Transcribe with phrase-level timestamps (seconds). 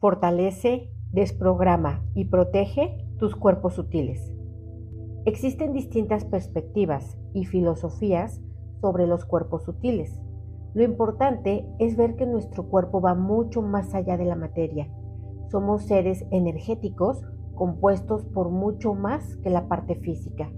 [0.00, 4.32] Fortalece, desprograma y protege tus cuerpos sutiles.
[5.26, 8.40] Existen distintas perspectivas y filosofías
[8.80, 10.18] sobre los cuerpos sutiles.
[10.72, 14.88] Lo importante es ver que nuestro cuerpo va mucho más allá de la materia.
[15.50, 17.22] Somos seres energéticos
[17.54, 20.50] compuestos por mucho más que la parte física.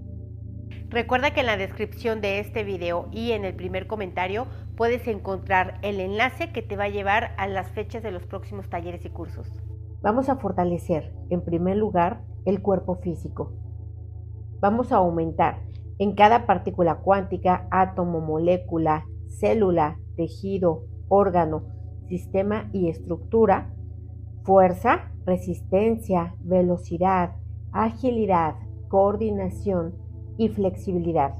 [0.89, 5.79] Recuerda que en la descripción de este video y en el primer comentario puedes encontrar
[5.81, 9.09] el enlace que te va a llevar a las fechas de los próximos talleres y
[9.09, 9.47] cursos.
[10.01, 13.53] Vamos a fortalecer, en primer lugar, el cuerpo físico.
[14.59, 15.61] Vamos a aumentar
[15.97, 21.63] en cada partícula cuántica, átomo, molécula, célula, tejido, órgano,
[22.07, 23.73] sistema y estructura,
[24.43, 27.35] fuerza, resistencia, velocidad,
[27.71, 28.55] agilidad,
[28.89, 29.95] coordinación,
[30.37, 31.35] y flexibilidad.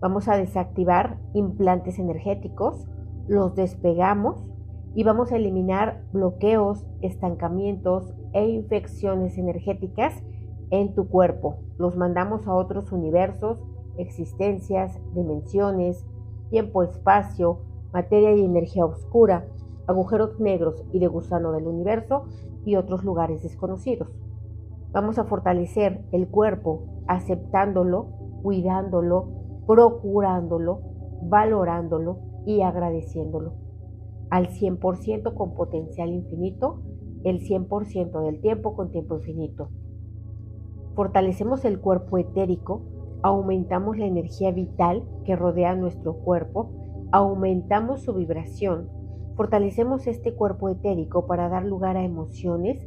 [0.00, 2.86] Vamos a desactivar implantes energéticos,
[3.28, 4.50] los despegamos
[4.94, 10.22] y vamos a eliminar bloqueos, estancamientos e infecciones energéticas
[10.70, 11.58] en tu cuerpo.
[11.78, 13.62] Los mandamos a otros universos,
[13.98, 16.04] existencias, dimensiones,
[16.50, 17.60] tiempo, espacio,
[17.92, 19.46] materia y energía oscura,
[19.86, 22.24] agujeros negros y de gusano del universo
[22.64, 24.08] y otros lugares desconocidos.
[24.92, 28.06] Vamos a fortalecer el cuerpo aceptándolo,
[28.42, 29.28] cuidándolo,
[29.66, 30.80] procurándolo,
[31.22, 33.54] valorándolo y agradeciéndolo.
[34.30, 36.80] Al 100% con potencial infinito,
[37.24, 39.70] el 100% del tiempo con tiempo infinito.
[40.94, 42.82] Fortalecemos el cuerpo etérico,
[43.22, 46.70] aumentamos la energía vital que rodea nuestro cuerpo,
[47.12, 48.88] aumentamos su vibración,
[49.34, 52.86] fortalecemos este cuerpo etérico para dar lugar a emociones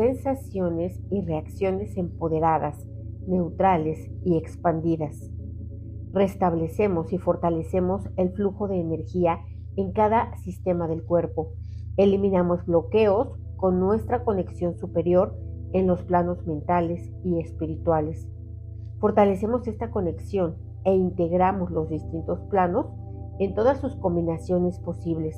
[0.00, 2.88] sensaciones y reacciones empoderadas,
[3.26, 5.30] neutrales y expandidas.
[6.14, 9.40] Restablecemos y fortalecemos el flujo de energía
[9.76, 11.52] en cada sistema del cuerpo.
[11.98, 15.36] Eliminamos bloqueos con nuestra conexión superior
[15.74, 18.26] en los planos mentales y espirituales.
[19.00, 22.86] Fortalecemos esta conexión e integramos los distintos planos
[23.38, 25.36] en todas sus combinaciones posibles.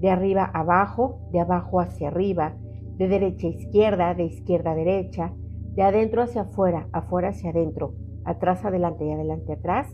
[0.00, 2.56] De arriba abajo, de abajo hacia arriba,
[3.00, 5.32] de derecha a izquierda, de izquierda a derecha,
[5.74, 7.94] de adentro hacia afuera, afuera hacia adentro,
[8.26, 9.88] atrás adelante y adelante atrás,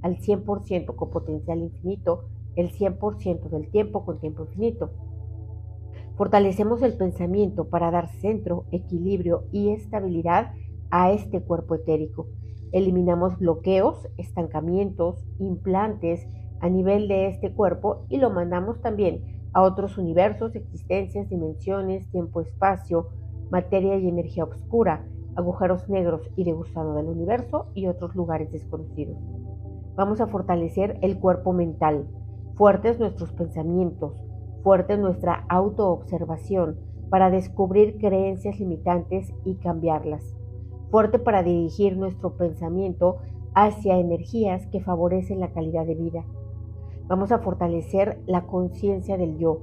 [0.00, 4.92] al 100% con potencial infinito, el 100% del tiempo con tiempo infinito.
[6.14, 10.52] Fortalecemos el pensamiento para dar centro, equilibrio y estabilidad
[10.92, 12.28] a este cuerpo etérico.
[12.70, 16.28] Eliminamos bloqueos, estancamientos, implantes
[16.60, 23.08] a nivel de este cuerpo y lo mandamos también a otros universos, existencias, dimensiones, tiempo-espacio,
[23.50, 25.04] materia y energía oscura,
[25.36, 29.16] agujeros negros y de del universo y otros lugares desconocidos.
[29.94, 32.06] Vamos a fortalecer el cuerpo mental,
[32.54, 34.14] fuertes nuestros pensamientos,
[34.62, 36.78] fuerte nuestra autoobservación
[37.10, 40.34] para descubrir creencias limitantes y cambiarlas,
[40.90, 43.18] fuerte para dirigir nuestro pensamiento
[43.54, 46.24] hacia energías que favorecen la calidad de vida
[47.08, 49.60] Vamos a fortalecer la conciencia del yo.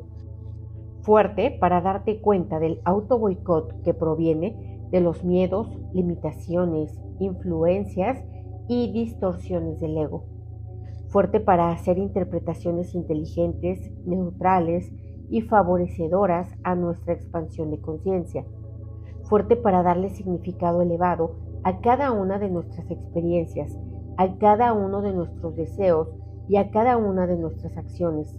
[1.02, 8.24] Fuerte para darte cuenta del auto boicot que proviene de los miedos, limitaciones, influencias
[8.68, 10.26] y distorsiones del ego.
[11.08, 14.92] Fuerte para hacer interpretaciones inteligentes, neutrales
[15.30, 18.46] y favorecedoras a nuestra expansión de conciencia.
[19.24, 23.78] Fuerte para darle significado elevado a cada una de nuestras experiencias,
[24.18, 26.10] a cada uno de nuestros deseos
[26.50, 28.36] y a cada una de nuestras acciones.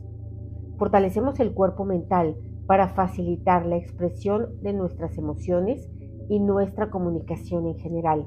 [0.76, 5.88] Fortalecemos el cuerpo mental para facilitar la expresión de nuestras emociones
[6.28, 8.26] y nuestra comunicación en general.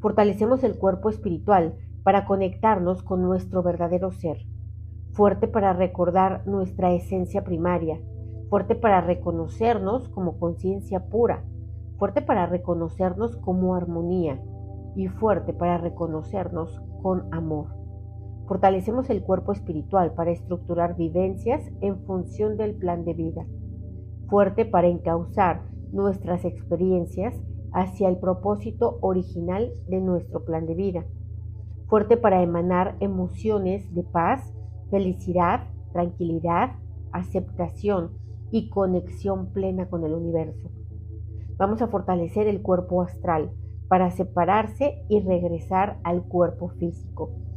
[0.00, 4.38] Fortalecemos el cuerpo espiritual para conectarnos con nuestro verdadero ser,
[5.12, 8.00] fuerte para recordar nuestra esencia primaria,
[8.48, 11.44] fuerte para reconocernos como conciencia pura,
[11.98, 14.40] fuerte para reconocernos como armonía
[14.96, 17.77] y fuerte para reconocernos con amor.
[18.48, 23.46] Fortalecemos el cuerpo espiritual para estructurar vivencias en función del plan de vida.
[24.26, 27.34] Fuerte para encauzar nuestras experiencias
[27.74, 31.04] hacia el propósito original de nuestro plan de vida.
[31.88, 34.54] Fuerte para emanar emociones de paz,
[34.90, 36.70] felicidad, tranquilidad,
[37.12, 38.12] aceptación
[38.50, 40.70] y conexión plena con el universo.
[41.58, 43.50] Vamos a fortalecer el cuerpo astral
[43.88, 47.47] para separarse y regresar al cuerpo físico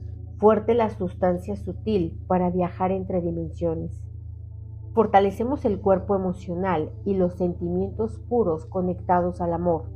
[0.41, 4.03] fuerte la sustancia sutil para viajar entre dimensiones.
[4.95, 9.91] Fortalecemos el cuerpo emocional y los sentimientos puros conectados al amor.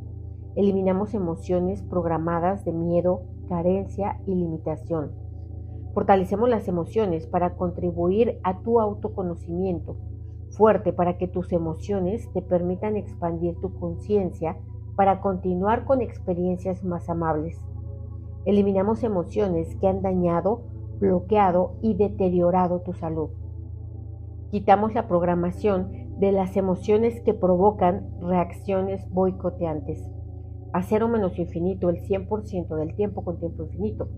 [0.55, 5.13] Eliminamos emociones programadas de miedo, carencia y limitación.
[5.95, 9.97] Fortalecemos las emociones para contribuir a tu autoconocimiento.
[10.51, 14.55] fuerte para que tus emociones te permitan expandir tu conciencia
[14.95, 17.59] para continuar con experiencias más amables.
[18.45, 20.63] Eliminamos emociones que han dañado,
[20.99, 23.29] bloqueado y deteriorado tu salud.
[24.51, 30.07] Quitamos la programación de las emociones que provocan reacciones boicoteantes.
[30.71, 34.09] A cero menos infinito, el 100% del tiempo con tiempo infinito.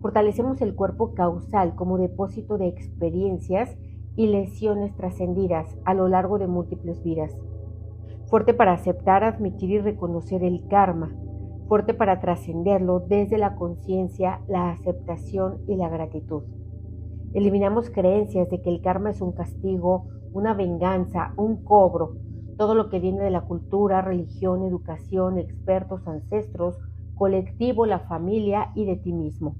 [0.00, 3.76] Fortalecemos el cuerpo causal como depósito de experiencias
[4.16, 7.36] y lesiones trascendidas a lo largo de múltiples vidas.
[8.26, 11.14] Fuerte para aceptar, admitir y reconocer el karma.
[11.68, 16.44] Fuerte para trascenderlo desde la conciencia, la aceptación y la gratitud.
[17.34, 22.14] Eliminamos creencias de que el karma es un castigo, una venganza, un cobro,
[22.56, 26.78] todo lo que viene de la cultura, religión, educación, expertos, ancestros,
[27.16, 29.56] colectivo, la familia y de ti mismo.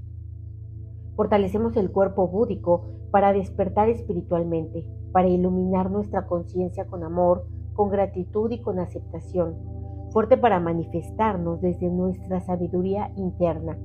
[1.16, 8.50] Fortalecemos el cuerpo búdico para despertar espiritualmente, para iluminar nuestra conciencia con amor, con gratitud
[8.52, 9.75] y con aceptación,
[10.16, 13.76] fuerte para manifestarnos desde nuestra sabiduría interna,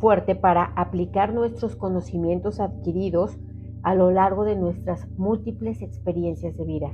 [0.00, 3.38] fuerte para aplicar nuestros conocimientos adquiridos
[3.84, 6.90] a lo largo de nuestras múltiples experiencias de vida,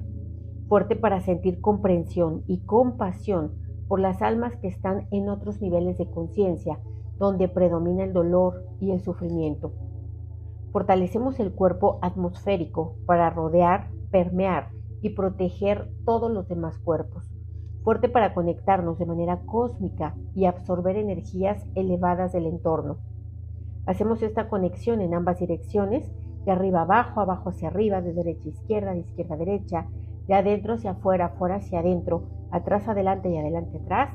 [0.69, 3.54] fuerte para sentir comprensión y compasión
[3.88, 6.78] por las almas que están en otros niveles de conciencia,
[7.16, 9.72] donde predomina el dolor y el sufrimiento
[10.70, 14.69] Fortalecemos el cuerpo atmosférico para rodear, permear
[15.00, 17.38] y proteger todos los demás cuerpos.
[17.82, 22.98] Fuerte para conectarnos de manera cósmica y absorber energías elevadas del entorno.
[23.86, 26.12] Hacemos esta conexión en ambas direcciones,
[26.44, 29.86] de arriba abajo, abajo hacia arriba, de derecha a izquierda, de izquierda a derecha,
[30.26, 34.10] de adentro hacia afuera, afuera hacia adentro, atrás adelante y adelante atrás,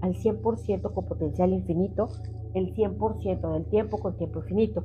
[0.00, 2.08] al 100% con potencial infinito,
[2.54, 4.84] el 100% del tiempo con tiempo infinito.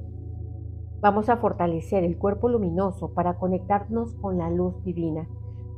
[1.01, 5.27] Vamos a fortalecer el cuerpo luminoso para conectarnos con la luz divina,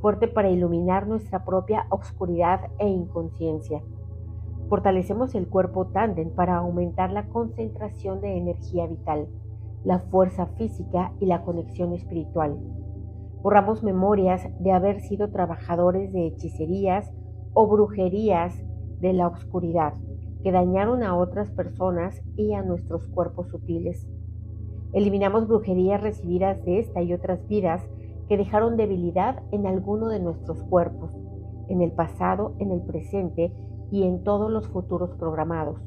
[0.06, 3.82] fuerte para iluminar nuestra propia oscuridad e inconsciencia.
[4.70, 9.28] Fortalecemos el cuerpo tándem para aumentar la concentración de energía vital,
[9.84, 12.56] la fuerza física y la conexión espiritual.
[13.42, 17.12] Borramos memorias de haber sido trabajadores de hechicerías
[17.56, 18.64] o brujerías
[19.00, 19.96] de la oscuridad
[20.44, 24.08] que dañaron a otras personas y a nuestros cuerpos sutiles.
[24.94, 27.82] Eliminamos brujerías recibidas de esta y otras vidas
[28.28, 31.12] que dejaron debilidad en alguno de nuestros cuerpos,
[31.68, 33.54] en el pasado, en el presente
[33.92, 35.80] y en todos los futuros programados.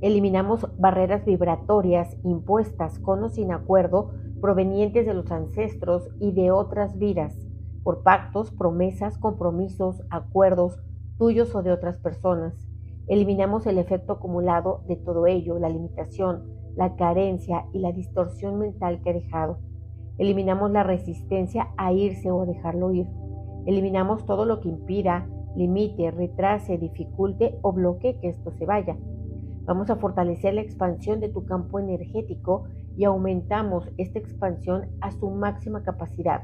[0.00, 6.98] Eliminamos barreras vibratorias impuestas con o sin acuerdo provenientes de los ancestros y de otras
[6.98, 7.34] vidas,
[7.82, 10.78] por pactos, promesas, compromisos, acuerdos
[11.16, 12.54] tuyos o de otras personas.
[13.06, 16.44] Eliminamos el efecto acumulado de todo ello, la limitación,
[16.76, 19.58] la carencia y la distorsión mental que ha dejado.
[20.18, 23.06] Eliminamos la resistencia a irse o dejarlo ir.
[23.66, 25.26] Eliminamos todo lo que impida,
[25.56, 28.96] limite, retrase, dificulte o bloquee que esto se vaya.
[29.64, 32.64] Vamos a fortalecer la expansión de tu campo energético
[32.96, 36.42] y aumentamos esta expansión a su máxima capacidad.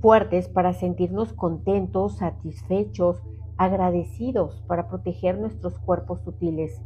[0.00, 3.22] Fuertes para sentirnos contentos, satisfechos,
[3.56, 6.82] agradecidos para proteger nuestros cuerpos sutiles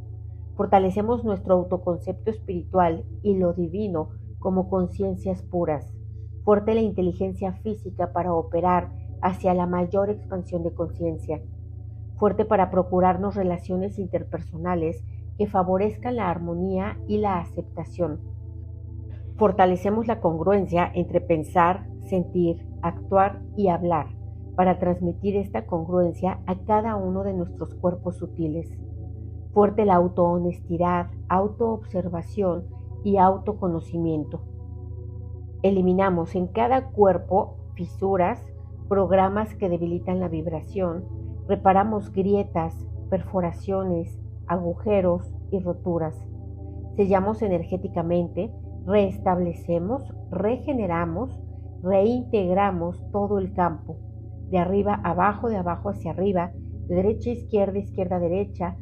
[0.58, 4.08] Fortalecemos nuestro autoconcepto espiritual y lo divino
[4.38, 5.94] como conciencias puras.
[6.44, 8.90] Fuerte la inteligencia física para operar
[9.20, 11.40] hacia la mayor expansión de conciencia.
[12.16, 15.04] Fuerte para procurarnos relaciones interpersonales
[15.36, 18.20] que favorezcan la armonía y la aceptación.
[19.36, 24.06] Fortalecemos la congruencia entre pensar, sentir, actuar y hablar
[24.56, 28.68] para transmitir esta congruencia a cada uno de nuestros cuerpos sutiles
[29.58, 32.68] fuerte la autohonestidad, autoobservación
[33.08, 34.42] y autoconocimiento.
[35.62, 38.44] Eliminamos en cada cuerpo fisuras,
[38.86, 41.04] programas que debilitan la vibración,
[41.48, 46.14] reparamos grietas, perforaciones, agujeros y roturas.
[46.96, 48.52] Sellamos energéticamente,
[48.84, 51.40] restablecemos, regeneramos,
[51.82, 53.96] reintegramos todo el campo,
[54.50, 56.52] de arriba abajo, de abajo hacia arriba,
[56.88, 58.76] de derecha a izquierda, izquierda a derecha,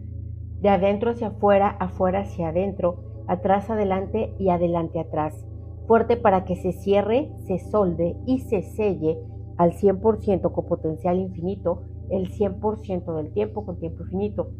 [0.60, 5.46] de adentro hacia afuera, afuera hacia adentro, atrás adelante y adelante atrás.
[5.86, 9.18] Fuerte para que se cierre, se solde y se selle
[9.56, 14.50] al 100% con potencial infinito, el 100% del tiempo con tiempo infinito.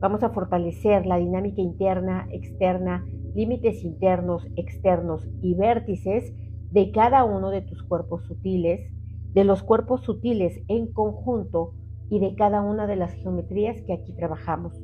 [0.00, 6.34] Vamos a fortalecer la dinámica interna, externa, límites internos, externos y vértices
[6.70, 8.80] de cada uno de tus cuerpos sutiles,
[9.32, 11.74] de los cuerpos sutiles en conjunto
[12.10, 14.74] y de cada una de las geometrías que aquí trabajamos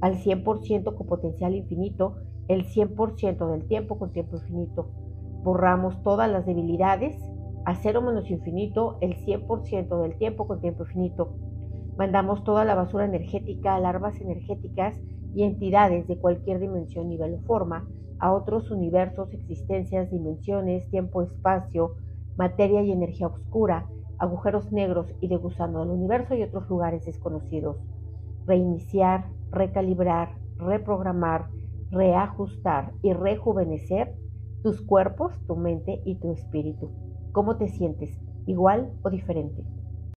[0.00, 2.16] al 100% con potencial infinito,
[2.48, 4.90] el 100% del tiempo con tiempo infinito.
[5.42, 7.16] Borramos todas las debilidades
[7.64, 11.36] a cero menos infinito el 100% del tiempo con tiempo infinito.
[11.98, 14.94] Mandamos toda la basura energética, larvas energéticas
[15.34, 17.86] y entidades de cualquier dimensión, nivel o forma
[18.20, 21.96] a otros universos, existencias, dimensiones, tiempo, espacio,
[22.36, 23.86] materia y energía oscura,
[24.18, 27.76] agujeros negros y de gusano del universo y otros lugares desconocidos.
[28.48, 29.20] Reiniciar,
[29.52, 31.50] recalibrar, reprogramar,
[31.88, 34.18] reajustar y rejuvenecer
[34.60, 36.96] tus cuerpos, tu mente y tu espíritu.
[37.30, 38.20] ¿Cómo te sientes?
[38.44, 39.66] ¿Igual o diferente?